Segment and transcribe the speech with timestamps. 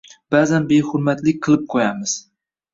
[0.35, 2.19] Ba’zan behurmatlik qilib qo‘yamiz.